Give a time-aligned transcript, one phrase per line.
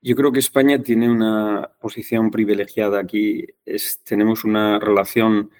[0.00, 3.44] Yo creo que España tiene una posición privilegiada aquí.
[4.04, 5.50] tenemos una relación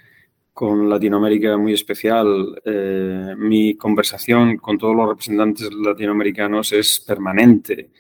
[0.53, 2.61] con Latinoamérica muy especial.
[2.65, 7.91] Eh, mi conversación con todos los representantes latinoamericanos es permanente,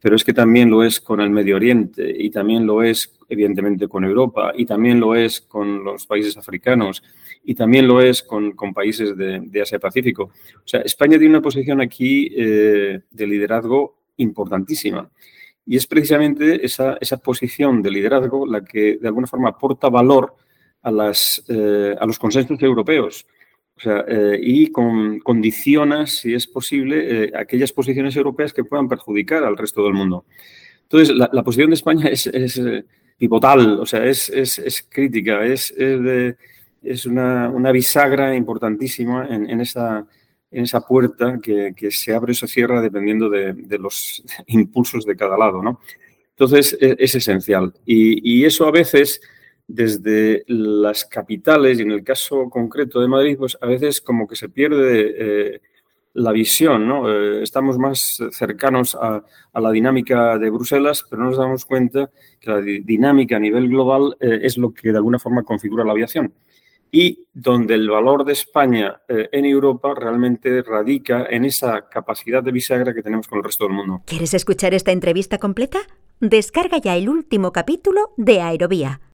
[0.00, 3.86] pero es que también lo es con el Medio Oriente y también lo es, evidentemente,
[3.86, 7.04] con Europa y también lo es con los países africanos
[7.44, 10.24] y también lo es con, países de, Asia-Pacífico.
[10.24, 15.08] O sea, España tiene una posición aquí eh, de liderazgo importantísima.
[15.70, 20.34] Y es precisamente esa, esa, posición de liderazgo la que de alguna forma aporta valor
[20.80, 23.26] a, las, eh, a los consensos europeos.
[23.76, 29.44] O sea, eh, y condiciona, si es posible, eh, aquellas posiciones europeas que puedan perjudicar
[29.44, 30.24] al resto del mundo.
[30.84, 32.58] Entonces, la, posición de España es, es
[33.18, 35.74] pivotal, o sea, es, es crítica, es,
[36.82, 40.06] es una, una, bisagra importantísima en, en esa
[40.50, 45.36] en esa puerta que, se abre o se cierra dependiendo de, los impulsos de cada
[45.36, 45.80] lado, ¿no?
[46.30, 47.74] Entonces, e, es, esencial.
[47.84, 49.20] Y, eso a veces,
[49.66, 54.36] desde las capitales, y en el caso concreto de Madrid, pues a veces como que
[54.36, 55.14] se pierde
[55.54, 55.60] eh,
[56.14, 57.10] la visión, ¿no?
[57.10, 59.22] Eh, estamos más cercanos a,
[59.54, 64.16] la dinámica de Bruselas, pero no nos damos cuenta que la dinámica a nivel global
[64.20, 66.32] eh, es lo que de alguna forma configura la aviación
[66.90, 72.52] y donde el valor de España eh, en Europa realmente radica en esa capacidad de
[72.52, 74.02] bisagra que tenemos con el resto del mundo.
[74.06, 75.78] ¿Quieres escuchar esta entrevista completa?
[76.20, 79.00] Descarga ya el último capítulo de Aerovía